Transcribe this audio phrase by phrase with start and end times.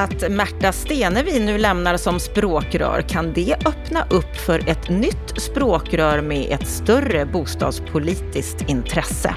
[0.00, 6.20] att Märta Stenevi nu lämnar som språkrör, kan det öppna upp för ett nytt språkrör
[6.20, 9.34] med ett större bostadspolitiskt intresse?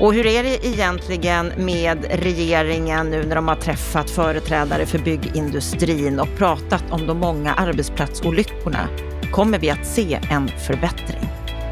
[0.00, 6.20] Och hur är det egentligen med regeringen nu när de har träffat företrädare för byggindustrin
[6.20, 8.88] och pratat om de många arbetsplatsolyckorna?
[9.30, 11.28] Kommer vi att se en förbättring?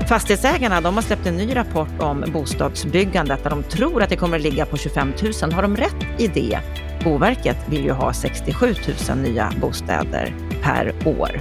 [0.09, 4.37] Fastighetsägarna de har släppt en ny rapport om bostadsbyggandet där de tror att det kommer
[4.37, 5.13] att ligga på 25
[5.43, 5.53] 000.
[5.53, 6.61] Har de rätt i det?
[7.05, 8.75] Boverket vill ju ha 67
[9.09, 11.41] 000 nya bostäder per år.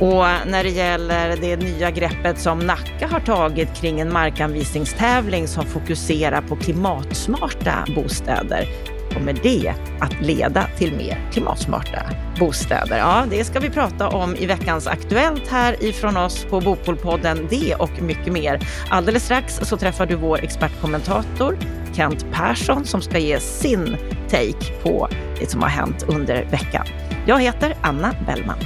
[0.00, 5.66] Och när det gäller det nya greppet som Nacka har tagit kring en markanvisningstävling som
[5.66, 8.68] fokuserar på klimatsmarta bostäder,
[9.14, 12.02] kommer det att leda till mer klimatsmarta
[12.38, 12.98] bostäder?
[12.98, 17.46] Ja, det ska vi prata om i veckans Aktuellt här ifrån oss på Bopolpodden.
[17.50, 18.60] Det och mycket mer.
[18.88, 21.58] Alldeles strax så träffar du vår expertkommentator
[21.92, 23.96] Kent Persson som ska ge sin
[24.30, 25.08] take på
[25.40, 26.86] det som har hänt under veckan.
[27.26, 28.58] Jag heter Anna Bellman.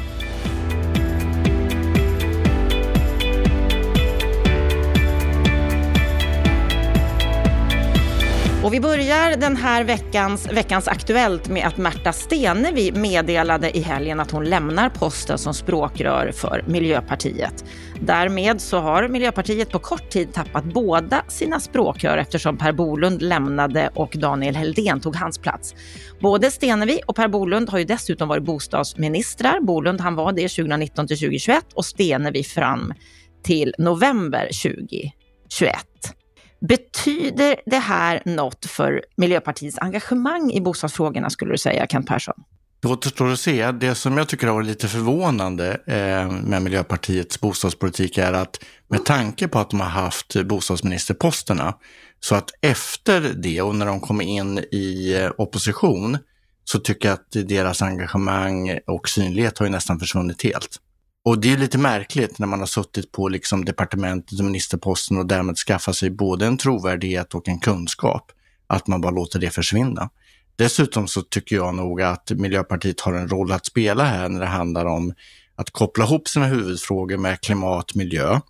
[8.64, 14.20] Och vi börjar den här veckans, veckans Aktuellt med att Märta Stenevi meddelade i helgen
[14.20, 17.64] att hon lämnar posten som språkrör för Miljöpartiet.
[18.00, 23.90] Därmed så har Miljöpartiet på kort tid tappat båda sina språkrör eftersom Per Bolund lämnade
[23.94, 25.74] och Daniel Heldén tog hans plats.
[26.20, 29.60] Både Stenevi och Per Bolund har ju dessutom varit bostadsministrar.
[29.60, 32.94] Bolund han var det 2019 till 2021 och Stenevi fram
[33.42, 36.23] till november 2021.
[36.68, 42.34] Betyder det här något för Miljöpartiets engagemang i bostadsfrågorna skulle du säga, Kent Persson?
[42.80, 43.72] Det återstår att se.
[43.72, 49.04] Det som jag tycker har varit lite förvånande eh, med Miljöpartiets bostadspolitik är att med
[49.04, 51.74] tanke på att de har haft bostadsministerposterna,
[52.20, 56.18] så att efter det och när de kom in i eh, opposition,
[56.64, 60.80] så tycker jag att deras engagemang och synlighet har ju nästan försvunnit helt.
[61.24, 65.26] Och det är lite märkligt när man har suttit på liksom departementet och ministerposten och
[65.26, 68.32] därmed skaffat sig både en trovärdighet och en kunskap,
[68.66, 70.10] att man bara låter det försvinna.
[70.56, 74.46] Dessutom så tycker jag nog att Miljöpartiet har en roll att spela här när det
[74.46, 75.14] handlar om
[75.56, 78.40] att koppla ihop sina huvudfrågor med klimat, miljö,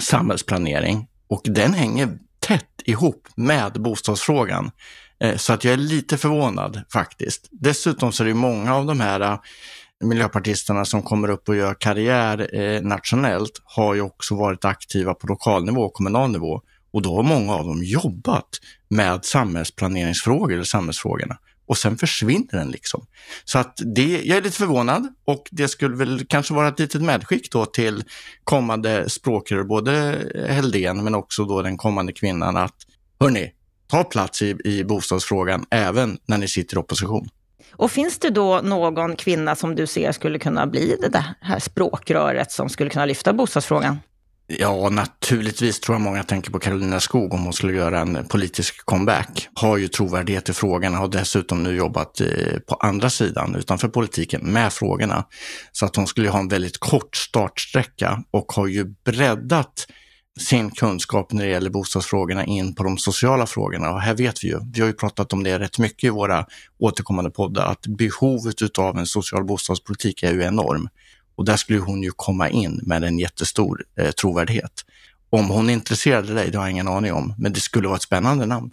[0.00, 4.70] samhällsplanering och den hänger tätt ihop med bostadsfrågan.
[5.20, 7.48] Eh, så att jag är lite förvånad faktiskt.
[7.50, 9.38] Dessutom så är det många av de här
[10.04, 15.26] miljöpartisterna som kommer upp och gör karriär eh, nationellt har ju också varit aktiva på
[15.26, 16.62] lokal nivå och kommunal nivå.
[16.90, 18.48] Och då har många av dem jobbat
[18.88, 21.38] med samhällsplaneringsfrågor eller samhällsfrågorna.
[21.66, 23.06] Och sen försvinner den liksom.
[23.44, 27.02] Så att det, jag är lite förvånad och det skulle väl kanske vara ett litet
[27.02, 28.04] medskick då till
[28.44, 32.76] kommande språkrör, både Heldén men också då den kommande kvinnan att
[33.20, 33.52] hörni,
[33.86, 37.28] ta plats i, i bostadsfrågan även när ni sitter i opposition.
[37.72, 41.58] Och finns det då någon kvinna som du ser skulle kunna bli det där här
[41.58, 43.98] språkröret som skulle kunna lyfta bostadsfrågan?
[44.50, 48.84] Ja, naturligtvis tror jag många tänker på Karolina Skog om hon skulle göra en politisk
[48.84, 49.48] comeback.
[49.54, 54.40] Har ju trovärdighet i frågorna, har dessutom nu jobbat eh, på andra sidan utanför politiken
[54.52, 55.24] med frågorna.
[55.72, 59.86] Så att hon skulle ha en väldigt kort startsträcka och har ju breddat
[60.38, 63.90] sin kunskap när det gäller bostadsfrågorna in på de sociala frågorna.
[63.90, 66.46] Och här vet vi ju, vi har ju pratat om det rätt mycket i våra
[66.78, 70.88] återkommande poddar, att behovet utav en social bostadspolitik är ju enorm.
[71.36, 74.84] Och där skulle hon ju komma in med en jättestor eh, trovärdighet.
[75.30, 77.88] Om hon är intresserad av dig, det har jag ingen aning om, men det skulle
[77.88, 78.70] vara ett spännande namn.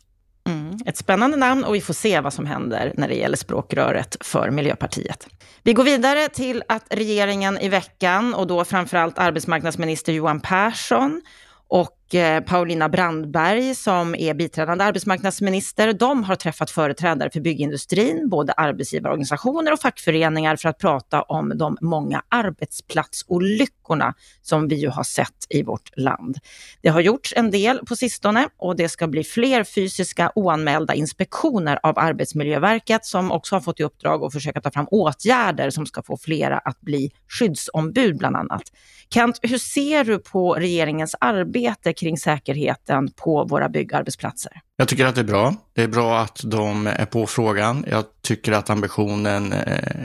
[0.49, 4.17] Mm, ett spännande namn och vi får se vad som händer när det gäller språkröret
[4.21, 5.27] för Miljöpartiet.
[5.63, 11.21] Vi går vidare till att regeringen i veckan, och då framförallt arbetsmarknadsminister Johan Persson,
[11.67, 18.53] och Eh, Paulina Brandberg som är biträdande arbetsmarknadsminister, de har träffat företrädare för byggindustrin, både
[18.53, 25.45] arbetsgivarorganisationer och fackföreningar för att prata om de många arbetsplatsolyckorna som vi ju har sett
[25.49, 26.38] i vårt land.
[26.81, 31.79] Det har gjorts en del på sistone och det ska bli fler fysiska oanmälda inspektioner
[31.83, 36.03] av Arbetsmiljöverket som också har fått i uppdrag att försöka ta fram åtgärder som ska
[36.03, 38.63] få flera att bli skyddsombud bland annat.
[39.09, 44.51] Kent, hur ser du på regeringens arbete kring säkerheten på våra byggarbetsplatser?
[44.77, 45.55] Jag tycker att det är bra.
[45.73, 47.85] Det är bra att de är på frågan.
[47.89, 49.59] Jag tycker att ambitionen eh,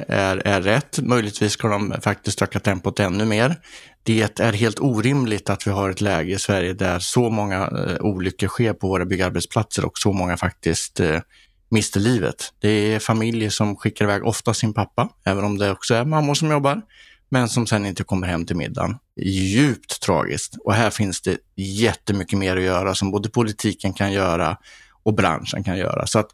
[0.09, 0.99] är, är rätt.
[1.03, 3.57] Möjligtvis ska de faktiskt öka tempot ännu mer.
[4.03, 8.01] Det är helt orimligt att vi har ett läge i Sverige där så många eh,
[8.01, 11.21] olyckor sker på våra byggarbetsplatser och så många faktiskt eh,
[11.71, 12.53] mister livet.
[12.59, 16.35] Det är familjer som skickar iväg ofta sin pappa, även om det också är mammor
[16.35, 16.83] som jobbar
[17.31, 18.97] men som sen inte kommer hem till middagen.
[19.23, 20.57] Djupt tragiskt.
[20.65, 24.57] Och här finns det jättemycket mer att göra som både politiken kan göra
[25.03, 26.07] och branschen kan göra.
[26.07, 26.31] Så att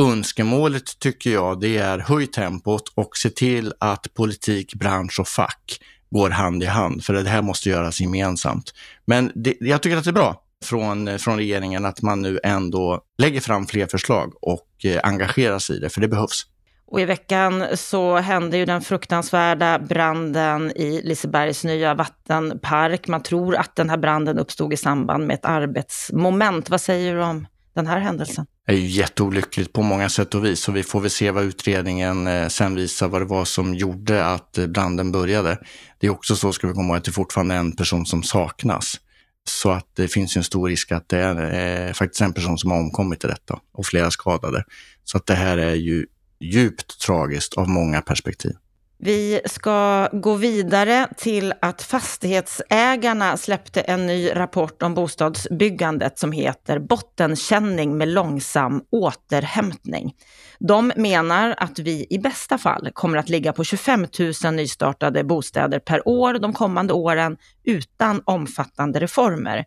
[0.00, 5.80] Önskemålet tycker jag det är höj tempot och se till att politik, bransch och fack
[6.10, 8.74] går hand i hand, för det här måste göras gemensamt.
[9.04, 13.00] Men det, jag tycker att det är bra från, från regeringen att man nu ändå
[13.18, 16.46] lägger fram fler förslag och eh, engagerar sig i det, för det behövs.
[16.86, 23.08] Och i veckan så hände ju den fruktansvärda branden i Lisebergs nya vattenpark.
[23.08, 26.70] Man tror att den här branden uppstod i samband med ett arbetsmoment.
[26.70, 28.46] Vad säger du om den här händelsen?
[28.66, 31.44] Det är ju jätteolyckligt på många sätt och vis och vi får väl se vad
[31.44, 35.58] utredningen eh, sen visar vad det var som gjorde att eh, branden började.
[36.00, 38.22] Det är också så, ska vi komma ihåg, att det fortfarande är en person som
[38.22, 39.00] saknas.
[39.48, 42.70] Så att det finns en stor risk att det är eh, faktiskt en person som
[42.70, 44.64] har omkommit i detta och flera skadade.
[45.04, 46.06] Så att det här är ju
[46.52, 48.52] djupt tragiskt av många perspektiv.
[48.98, 56.78] Vi ska gå vidare till att fastighetsägarna släppte en ny rapport om bostadsbyggandet som heter
[56.78, 60.14] Bottenkänning med långsam återhämtning.
[60.58, 64.06] De menar att vi i bästa fall kommer att ligga på 25
[64.44, 69.64] 000 nystartade bostäder per år de kommande åren utan omfattande reformer.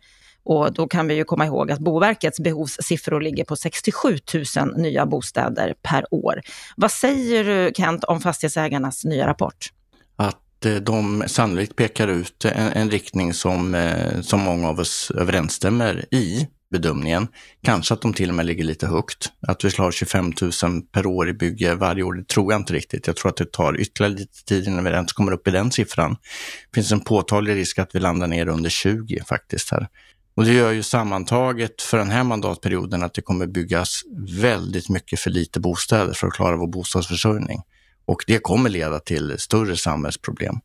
[0.48, 4.18] Och då kan vi ju komma ihåg att Boverkets behovssiffror ligger på 67
[4.58, 6.42] 000 nya bostäder per år.
[6.78, 9.70] Vad säger du Kent om fastighetsägarnas nya rapport?
[10.16, 15.12] Att eh, de sannolikt pekar ut en, en riktning som, eh, som många av oss
[15.16, 17.28] överensstämmer i bedömningen.
[17.64, 19.32] Kanske att de till och med ligger lite högt.
[19.48, 20.34] Att vi slår ha 25
[20.64, 23.08] 000 per år i bygge varje år, det tror jag inte riktigt.
[23.08, 25.72] Jag tror att det tar ytterligare lite tid innan vi ens kommer upp i den
[25.72, 26.12] siffran.
[26.12, 29.88] Det finns en påtaglig risk att vi landar ner under 20 faktiskt här.
[30.38, 34.02] Och det gör ju sammantaget för den här mandatperioden att det kommer byggas
[34.42, 37.62] väldigt mycket för lite bostäder för att klara vår bostadsförsörjning.
[38.06, 40.56] Och det kommer leda till större samhällsproblem.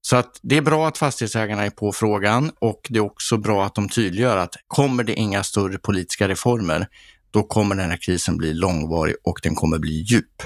[0.00, 3.64] Så att det är bra att fastighetsägarna är på frågan och det är också bra
[3.64, 6.88] att de tydliggör att kommer det inga större politiska reformer,
[7.30, 10.42] då kommer den här krisen bli långvarig och den kommer bli djup.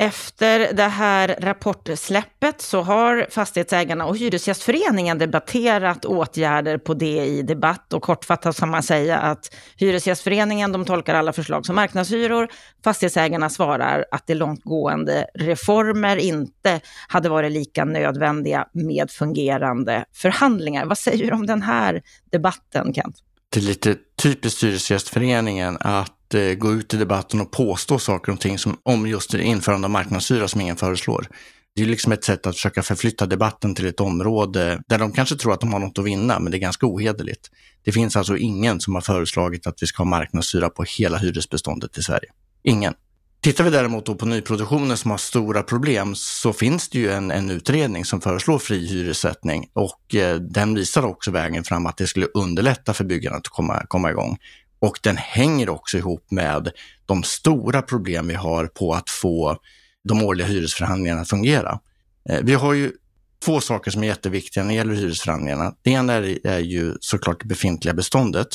[0.00, 7.92] Efter det här rapportsläppet så har fastighetsägarna och Hyresgästföreningen debatterat åtgärder på det i debatt
[7.92, 12.48] och kortfattat kan man säga att Hyresgästföreningen de tolkar alla förslag som marknadshyror.
[12.84, 20.86] Fastighetsägarna svarar att de långtgående reformer inte hade varit lika nödvändiga med fungerande förhandlingar.
[20.86, 22.02] Vad säger du om den här
[22.32, 23.16] debatten Kent?
[23.50, 28.40] Det är lite typiskt Hyresgästföreningen att eh, gå ut i debatten och påstå saker och
[28.40, 31.28] ting som, om just införande av marknadshyra som ingen föreslår.
[31.74, 35.36] Det är liksom ett sätt att försöka förflytta debatten till ett område där de kanske
[35.36, 37.50] tror att de har något att vinna, men det är ganska ohederligt.
[37.84, 41.98] Det finns alltså ingen som har föreslagit att vi ska ha marknadshyra på hela hyresbeståndet
[41.98, 42.30] i Sverige.
[42.62, 42.94] Ingen.
[43.40, 47.50] Tittar vi däremot på nyproduktionen som har stora problem så finns det ju en, en
[47.50, 52.26] utredning som föreslår fri hyressättning och eh, den visar också vägen fram att det skulle
[52.26, 54.38] underlätta för byggarna att komma, komma igång.
[54.80, 56.70] Och den hänger också ihop med
[57.06, 59.56] de stora problem vi har på att få
[60.04, 61.80] de årliga hyresförhandlingarna att fungera.
[62.28, 62.92] Eh, vi har ju
[63.44, 65.74] två saker som är jätteviktiga när det gäller hyresförhandlingarna.
[65.82, 66.12] Det ena
[66.44, 68.48] är ju såklart det befintliga beståndet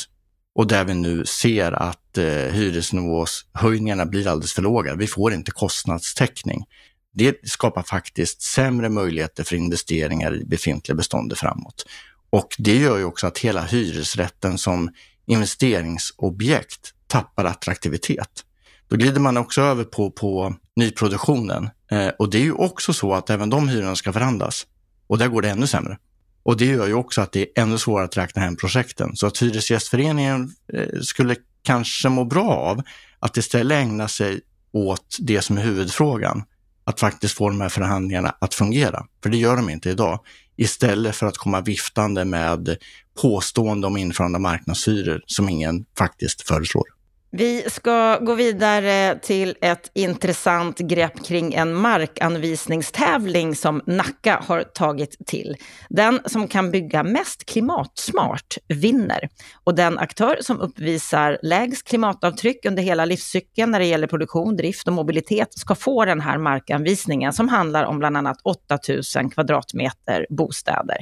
[0.54, 4.94] och där vi nu ser att eh, hyresnivåshöjningarna blir alldeles för låga.
[4.94, 6.64] Vi får inte kostnadstäckning.
[7.12, 11.86] Det skapar faktiskt sämre möjligheter för investeringar i befintliga beståndet framåt.
[12.30, 14.90] Och det gör ju också att hela hyresrätten som
[15.26, 18.44] investeringsobjekt tappar attraktivitet.
[18.88, 21.70] Då glider man också över på, på nyproduktionen.
[21.90, 24.66] Eh, och det är ju också så att även de hyrorna ska förhandlas.
[25.06, 25.98] Och där går det ännu sämre.
[26.42, 29.16] Och det gör ju också att det är ännu svårare att räkna hem projekten.
[29.16, 32.82] Så att Hyresgästföreningen eh, skulle kanske må bra av
[33.18, 34.40] att istället ägna sig
[34.72, 36.42] åt det som är huvudfrågan.
[36.84, 39.06] Att faktiskt få de här förhandlingarna att fungera.
[39.22, 40.20] För det gör de inte idag
[40.56, 42.76] istället för att komma viftande med
[43.22, 46.93] påstående om införande av marknadshyror som ingen faktiskt föreslår.
[47.36, 55.26] Vi ska gå vidare till ett intressant grepp kring en markanvisningstävling som Nacka har tagit
[55.26, 55.56] till.
[55.88, 59.28] Den som kan bygga mest klimatsmart vinner.
[59.64, 64.88] Och den aktör som uppvisar lägst klimatavtryck under hela livscykeln när det gäller produktion, drift
[64.88, 70.96] och mobilitet ska få den här markanvisningen som handlar om bland annat 8000 kvadratmeter bostäder.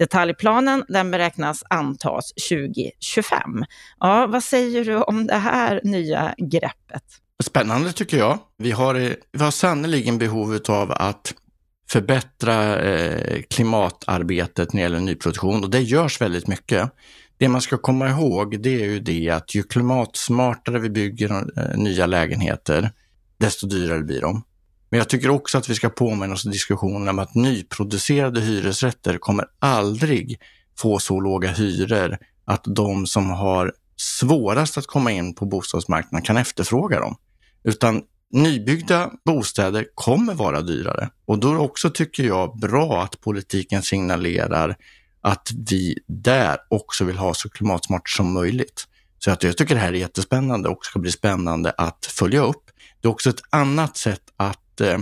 [0.00, 3.64] Detaljplanen den beräknas antas 2025.
[3.98, 7.02] Ja, vad säger du om det här nya greppet?
[7.42, 8.38] Spännande tycker jag.
[8.58, 11.34] Vi har, eh, vi har sannerligen behov av att
[11.90, 16.90] förbättra eh, klimatarbetet när det gäller nyproduktion och det görs väldigt mycket.
[17.38, 21.78] Det man ska komma ihåg det är ju det att ju klimatsmartare vi bygger eh,
[21.78, 22.90] nya lägenheter,
[23.38, 24.42] desto dyrare blir de.
[24.90, 29.46] Men jag tycker också att vi ska påminna oss diskussionen om att nyproducerade hyresrätter kommer
[29.58, 30.40] aldrig
[30.78, 36.36] få så låga hyror att de som har svårast att komma in på bostadsmarknaden kan
[36.36, 37.16] efterfråga dem.
[37.64, 41.10] Utan nybyggda bostäder kommer vara dyrare.
[41.24, 44.76] Och då är det också, tycker jag, bra att politiken signalerar
[45.20, 48.86] att vi där också vill ha så klimatsmart som möjligt.
[49.18, 52.70] Så att jag tycker det här är jättespännande och ska bli spännande att följa upp.
[53.00, 54.98] Det är också ett annat sätt att Eh,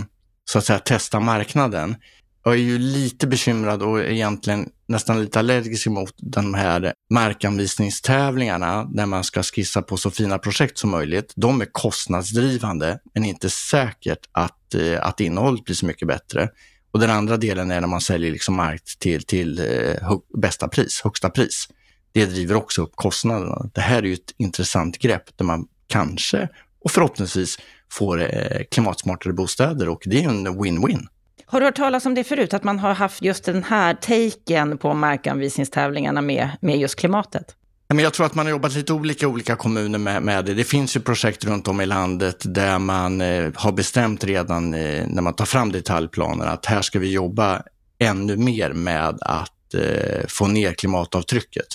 [0.49, 1.95] så att säga testa marknaden.
[2.43, 9.05] Jag är ju lite bekymrad och egentligen nästan lite allergisk mot de här markanvisningstävlingarna där
[9.05, 11.33] man ska skissa på så fina projekt som möjligt.
[11.35, 16.49] De är kostnadsdrivande, men inte säkert att, eh, att innehållet blir så mycket bättre.
[16.91, 21.01] Och den andra delen är när man säljer liksom mark till, till eh, bästa pris,
[21.03, 21.67] högsta pris.
[22.11, 23.69] Det driver också upp kostnaderna.
[23.73, 26.49] Det här är ju ett intressant grepp där man kanske
[26.81, 27.57] och förhoppningsvis
[27.91, 31.07] får eh, klimatsmartare bostäder och det är en win-win.
[31.45, 34.77] Har du hört talas om det förut, att man har haft just den här taken
[34.77, 37.55] på markanvisningstävlingarna med, med just klimatet?
[37.93, 40.53] Men jag tror att man har jobbat lite olika i olika kommuner med, med, det.
[40.53, 45.07] Det finns ju projekt runt om i landet där man eh, har bestämt redan eh,
[45.07, 47.63] när man tar fram detaljplanerna att här ska vi jobba
[47.99, 51.67] ännu mer med att eh, få ner klimatavtrycket.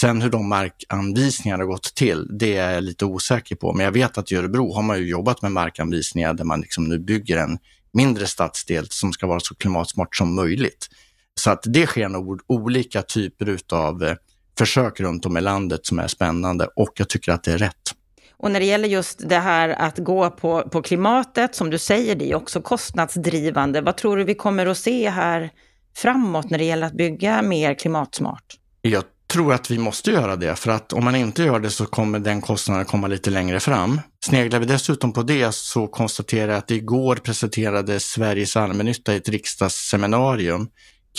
[0.00, 3.72] Sen hur de markanvisningarna har gått till, det är jag lite osäker på.
[3.72, 6.98] Men jag vet att i Örebro har man jobbat med markanvisningar där man liksom nu
[6.98, 7.58] bygger en
[7.92, 10.88] mindre stadsdel som ska vara så klimatsmart som möjligt.
[11.34, 14.14] Så att det sker nog olika typer av eh,
[14.58, 17.94] försök runt om i landet som är spännande och jag tycker att det är rätt.
[18.36, 22.14] Och när det gäller just det här att gå på, på klimatet, som du säger,
[22.14, 23.80] det är också kostnadsdrivande.
[23.80, 25.50] Vad tror du vi kommer att se här
[25.96, 28.58] framåt när det gäller att bygga mer klimatsmart?
[28.82, 29.04] Jag
[29.36, 32.18] tror att vi måste göra det, för att om man inte gör det så kommer
[32.18, 34.00] den kostnaden komma lite längre fram.
[34.24, 40.68] Sneglar vi dessutom på det så konstaterar jag att igår presenterade Sveriges allmännytta ett riksdagsseminarium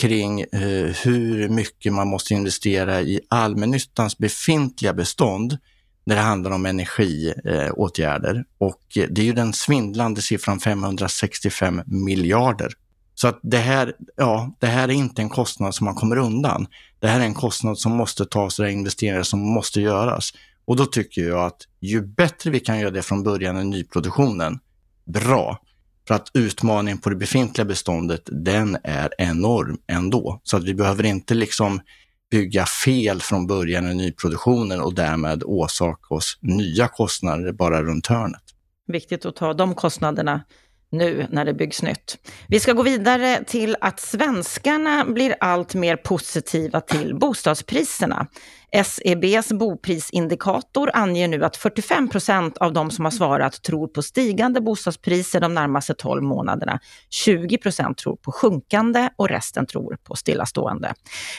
[0.00, 5.58] kring eh, hur mycket man måste investera i allmännyttans befintliga bestånd
[6.04, 8.34] när det handlar om energiåtgärder.
[8.34, 12.72] Eh, och det är ju den svindlande siffran 565 miljarder.
[13.14, 16.66] Så att det här, ja, det här är inte en kostnad som man kommer undan.
[17.00, 20.32] Det här är en kostnad som måste tas, det är investeringar som måste göras.
[20.64, 24.58] Och då tycker jag att ju bättre vi kan göra det från början i nyproduktionen,
[25.04, 25.58] bra.
[26.08, 30.40] För att utmaningen på det befintliga beståndet, den är enorm ändå.
[30.44, 31.80] Så att vi behöver inte liksom
[32.30, 38.42] bygga fel från början i nyproduktionen och därmed åsaka oss nya kostnader bara runt hörnet.
[38.86, 40.44] Viktigt att ta de kostnaderna
[40.90, 42.18] nu när det byggs nytt.
[42.48, 48.26] Vi ska gå vidare till att svenskarna blir allt mer positiva till bostadspriserna.
[48.84, 54.60] SEBs boprisindikator anger nu att 45 procent av de som har svarat tror på stigande
[54.60, 56.80] bostadspriser de närmaste 12 månaderna.
[57.10, 60.94] 20 procent tror på sjunkande och resten tror på stillastående.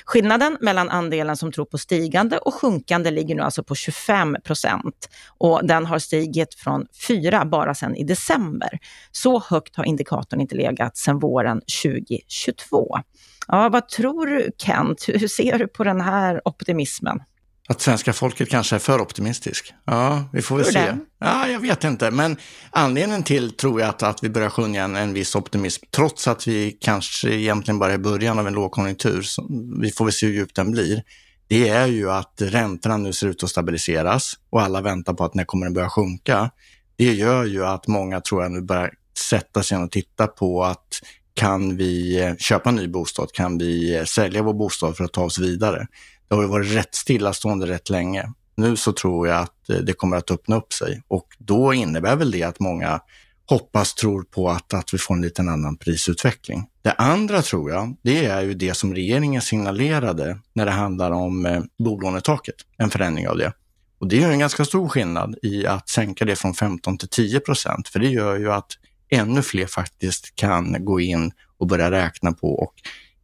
[0.05, 5.09] Skillnaden mellan andelen som tror på stigande och sjunkande ligger nu alltså på 25 procent
[5.37, 8.79] och den har stigit från 4 bara sedan i december.
[9.11, 12.97] Så högt har indikatorn inte legat sedan våren 2022.
[13.47, 15.05] Ja, vad tror du Kent?
[15.07, 17.19] Hur ser du på den här optimismen?
[17.69, 19.73] Att svenska folket kanske är för optimistisk?
[19.85, 20.79] Ja, vi får väl se.
[20.79, 20.97] Det?
[21.19, 22.37] Ja, jag vet inte, men
[22.71, 26.47] anledningen till tror jag att, att vi börjar skönja en, en viss optimism, trots att
[26.47, 29.25] vi kanske egentligen bara är i början av en lågkonjunktur,
[29.81, 31.03] vi får väl se hur djup den blir,
[31.49, 35.33] det är ju att räntorna nu ser ut att stabiliseras och alla väntar på att
[35.33, 36.51] när kommer den börja sjunka.
[36.95, 38.91] Det gör ju att många tror jag nu börjar
[39.29, 41.01] sätta sig och titta på att
[41.39, 43.31] kan vi eh, köpa en ny bostad?
[43.31, 45.87] Kan vi eh, sälja vår bostad för att ta oss vidare?
[46.27, 48.33] Det har varit rätt stillastående rätt länge.
[48.55, 52.15] Nu så tror jag att eh, det kommer att öppna upp sig och då innebär
[52.15, 52.99] väl det att många
[53.45, 56.67] hoppas, tror på att, att vi får en liten annan prisutveckling.
[56.81, 61.45] Det andra tror jag, det är ju det som regeringen signalerade när det handlar om
[61.45, 63.53] eh, bolånetaket, en förändring av det.
[63.99, 67.39] Och det är en ganska stor skillnad i att sänka det från 15 till 10
[67.39, 68.71] procent, för det gör ju att
[69.09, 72.73] ännu fler faktiskt kan gå in och börja räkna på och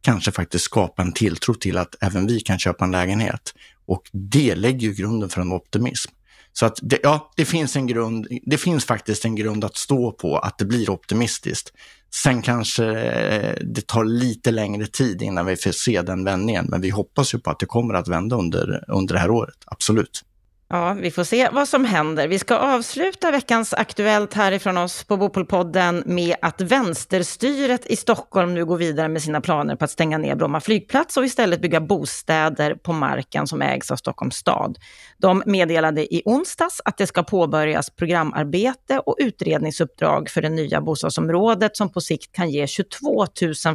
[0.00, 3.54] kanske faktiskt skapa en tilltro till att även vi kan köpa en lägenhet.
[3.86, 6.12] Och det lägger ju grunden för en optimism.
[6.52, 10.12] Så att det, ja, det finns en grund, det finns faktiskt en grund att stå
[10.12, 11.72] på att det blir optimistiskt.
[12.14, 16.80] Sen kanske eh, det tar lite längre tid innan vi får se den vändningen, men
[16.80, 20.24] vi hoppas ju på att det kommer att vända under, under det här året, absolut.
[20.68, 22.28] Ja, vi får se vad som händer.
[22.28, 28.64] Vi ska avsluta veckans Aktuellt härifrån oss på Bopolpodden med att vänsterstyret i Stockholm nu
[28.64, 32.74] går vidare med sina planer på att stänga ner Bromma flygplats och istället bygga bostäder
[32.74, 34.78] på marken som ägs av Stockholms stad.
[35.18, 41.76] De meddelade i onsdags att det ska påbörjas programarbete och utredningsuppdrag för det nya bostadsområdet
[41.76, 43.26] som på sikt kan ge 22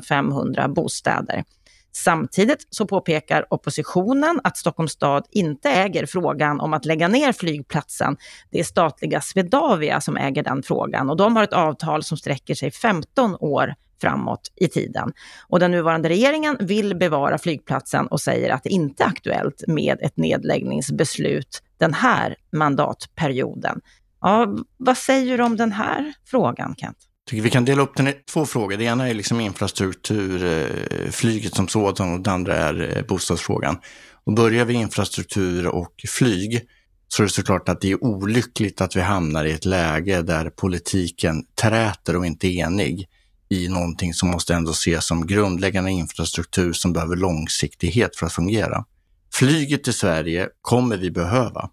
[0.08, 1.44] 500 bostäder.
[1.92, 8.18] Samtidigt så påpekar oppositionen att Stockholms stad inte äger frågan om att lägga ner flygplatsen.
[8.50, 12.56] Det är statliga Swedavia som äger den frågan och de har ett avtal som sträcker
[12.56, 15.14] sig 15 år framåt i tiden.
[15.48, 19.98] Och den nuvarande regeringen vill bevara flygplatsen och säger att det inte är aktuellt med
[20.02, 23.82] ett nedläggningsbeslut den här mandatperioden.
[24.22, 26.98] Ja, vad säger du om den här frågan, Kent?
[27.32, 28.78] Tycker vi kan dela upp den i två frågor.
[28.78, 33.78] Det ena är liksom infrastruktur, eh, flyget som sådant och det andra är eh, bostadsfrågan.
[34.24, 36.62] Och börjar vi infrastruktur och flyg
[37.08, 40.50] så är det såklart att det är olyckligt att vi hamnar i ett läge där
[40.50, 43.08] politiken träter och inte är enig
[43.50, 48.86] i någonting som måste ändå ses som grundläggande infrastruktur som behöver långsiktighet för att fungera.
[49.34, 51.70] Flyget i Sverige kommer vi behöva.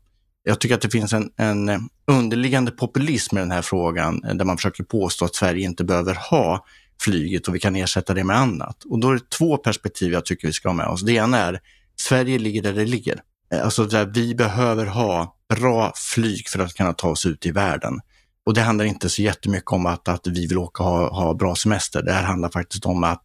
[0.48, 4.34] Jag tycker att det finns en, en eh, underliggande populism i den här frågan eh,
[4.34, 6.64] där man försöker påstå att Sverige inte behöver ha
[7.02, 8.84] flyget och vi kan ersätta det med annat.
[8.84, 11.02] Och då är det två perspektiv jag tycker vi ska ha med oss.
[11.02, 11.60] Det ena är
[11.96, 13.20] Sverige ligger där det ligger.
[13.52, 17.50] Eh, alltså där vi behöver ha bra flyg för att kunna ta oss ut i
[17.50, 18.00] världen.
[18.46, 21.34] Och det handlar inte så jättemycket om att, att vi vill åka och ha, ha
[21.34, 22.02] bra semester.
[22.02, 23.24] Det här handlar faktiskt om att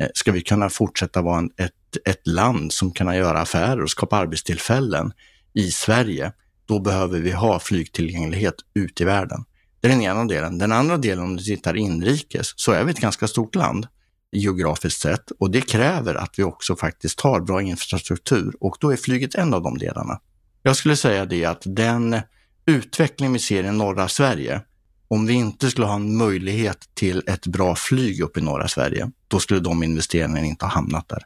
[0.00, 3.90] eh, ska vi kunna fortsätta vara en, ett, ett land som kan göra affärer och
[3.90, 5.12] skapa arbetstillfällen
[5.54, 6.32] i Sverige,
[6.66, 9.44] då behöver vi ha flygtillgänglighet ut i världen.
[9.80, 10.58] Det är den ena delen.
[10.58, 13.86] Den andra delen, om du tittar inrikes, så är vi ett ganska stort land
[14.32, 18.96] geografiskt sett och det kräver att vi också faktiskt har bra infrastruktur och då är
[18.96, 20.20] flyget en av de delarna.
[20.62, 22.20] Jag skulle säga det att den
[22.66, 24.60] utveckling vi ser i norra Sverige,
[25.08, 29.10] om vi inte skulle ha en möjlighet till ett bra flyg upp i norra Sverige,
[29.28, 31.24] då skulle de investeringarna inte ha hamnat där.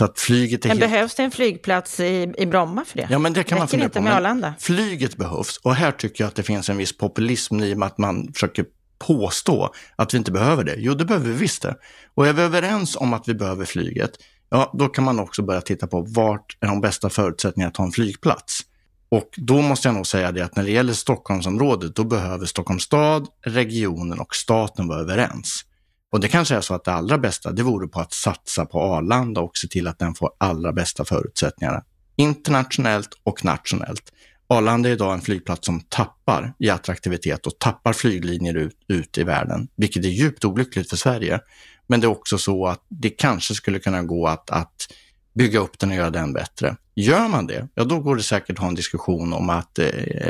[0.00, 0.92] Så att flyget är men helt...
[0.92, 3.06] behövs det en flygplats i, i Bromma för det?
[3.10, 4.54] Ja, men det kan Räcker man inte med Arlanda?
[4.58, 7.86] Flyget behövs och här tycker jag att det finns en viss populism i och med
[7.86, 8.64] att man försöker
[8.98, 10.74] påstå att vi inte behöver det.
[10.78, 11.74] Jo, det behöver vi visst det.
[12.14, 14.10] Och är vi överens om att vi behöver flyget,
[14.50, 17.84] ja, då kan man också börja titta på vart är de bästa förutsättningarna att ha
[17.84, 18.60] en flygplats.
[19.08, 22.82] Och då måste jag nog säga det att när det gäller Stockholmsområdet, då behöver Stockholms
[22.82, 25.64] stad, regionen och staten vara överens.
[26.10, 28.82] Och det kanske är så att det allra bästa, det vore på att satsa på
[28.82, 31.84] Arlanda och se till att den får allra bästa förutsättningarna.
[32.16, 34.12] Internationellt och nationellt.
[34.48, 39.22] Arlanda är idag en flygplats som tappar i attraktivitet och tappar flyglinjer ut, ut i
[39.22, 41.40] världen, vilket är djupt olyckligt för Sverige.
[41.86, 44.92] Men det är också så att det kanske skulle kunna gå att, att
[45.34, 46.76] bygga upp den och göra den bättre.
[46.94, 49.88] Gör man det, ja då går det säkert att ha en diskussion om att, eh,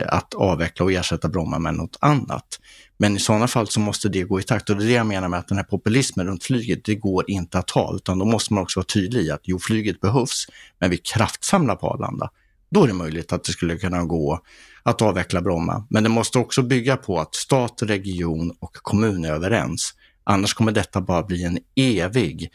[0.08, 2.60] att avveckla och ersätta Bromma med något annat.
[2.96, 5.06] Men i sådana fall så måste det gå i takt och det är det jag
[5.06, 8.24] menar med att den här populismen runt flyget, det går inte att ha, utan då
[8.24, 10.46] måste man också vara tydlig i att jo, flyget behövs,
[10.78, 12.30] men vi kraftsamlar på Arlanda.
[12.70, 14.40] Då är det möjligt att det skulle kunna gå
[14.82, 15.86] att avveckla Bromma.
[15.90, 19.94] Men det måste också bygga på att stat, region och kommun är överens.
[20.24, 22.50] Annars kommer detta bara bli en evig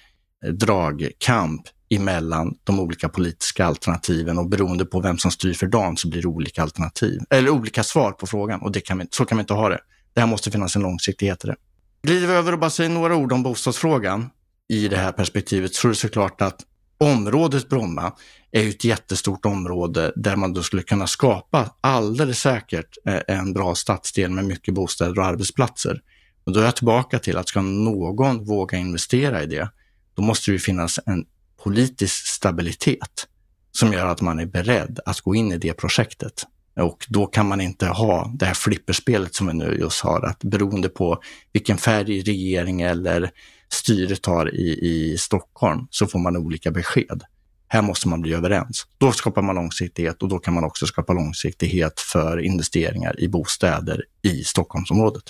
[0.51, 6.09] dragkamp emellan de olika politiska alternativen och beroende på vem som styr för dagen så
[6.09, 9.37] blir det olika alternativ, eller olika svar på frågan och det kan vi, så kan
[9.37, 9.79] vi inte ha det.
[10.13, 11.55] Det här måste finnas en långsiktighet i det.
[12.03, 14.29] Glider vi över och bara säger några ord om bostadsfrågan
[14.67, 16.61] i det här perspektivet så är det såklart att
[16.97, 18.13] området Bromma
[18.51, 23.75] är ett jättestort område där man då skulle kunna skapa alldeles säkert eh, en bra
[23.75, 26.01] stadsdel med mycket bostäder och arbetsplatser.
[26.43, 29.69] Och då är jag tillbaka till att ska någon våga investera i det,
[30.13, 31.25] då måste det finnas en
[31.65, 33.28] politisk stabilitet
[33.71, 36.43] som gör att man är beredd att gå in i det projektet.
[36.80, 40.43] Och då kan man inte ha det här flipperspelet som vi nu just har, att
[40.43, 41.21] beroende på
[41.54, 43.32] vilken färg regering eller
[43.69, 47.23] styret har i, i Stockholm så får man olika besked.
[47.67, 48.88] Här måste man bli överens.
[48.97, 54.04] Då skapar man långsiktighet och då kan man också skapa långsiktighet för investeringar i bostäder
[54.21, 55.23] i Stockholmsområdet.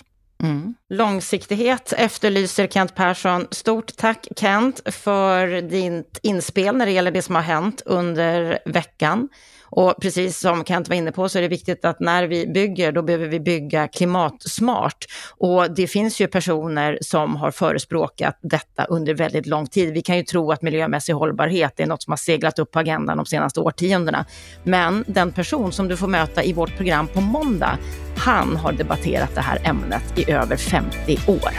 [0.43, 0.75] Mm.
[0.89, 3.47] Långsiktighet efterlyser Kent Persson.
[3.51, 9.29] Stort tack Kent för ditt inspel när det gäller det som har hänt under veckan.
[9.69, 12.91] Och precis som Kent var inne på så är det viktigt att när vi bygger,
[12.91, 15.05] då behöver vi bygga klimatsmart.
[15.37, 19.93] Och det finns ju personer som har förespråkat detta under väldigt lång tid.
[19.93, 23.17] Vi kan ju tro att miljömässig hållbarhet är något som har seglat upp på agendan
[23.17, 24.25] de senaste årtiondena.
[24.63, 27.77] Men den person som du får möta i vårt program på måndag,
[28.17, 31.51] han har debatterat det här ämnet i över 50 år.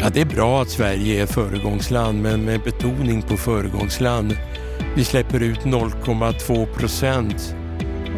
[0.00, 4.36] Ja, det är bra att Sverige är föregångsland, men med betoning på föregångsland.
[4.96, 7.54] Vi släpper ut 0,2 procent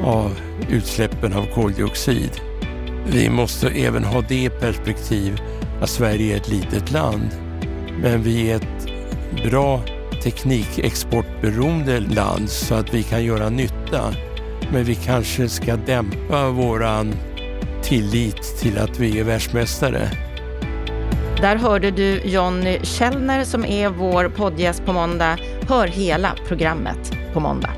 [0.05, 2.31] av utsläppen av koldioxid.
[3.07, 5.41] Vi måste även ha det perspektiv
[5.83, 7.29] att Sverige är ett litet land.
[8.03, 8.91] Men vi är ett
[9.51, 9.83] bra
[10.23, 14.15] teknikexportberoende land så att vi kan göra nytta.
[14.73, 17.15] Men vi kanske ska dämpa våran
[17.83, 20.30] tillit till att vi är världsmästare.
[21.41, 25.37] Där hörde du Jonny Källner som är vår poddgäst på måndag.
[25.69, 27.71] Hör hela programmet på måndag.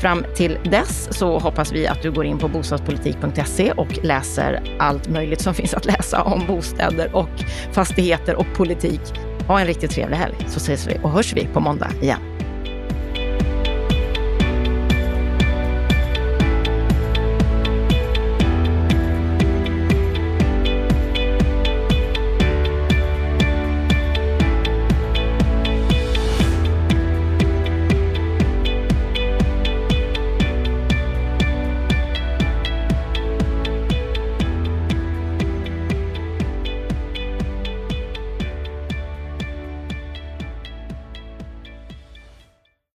[0.00, 5.08] Fram till dess så hoppas vi att du går in på bostadspolitik.se och läser allt
[5.08, 9.00] möjligt som finns att läsa om bostäder och fastigheter och politik.
[9.46, 12.37] Ha en riktigt trevlig helg så ses vi och hörs vi på måndag igen.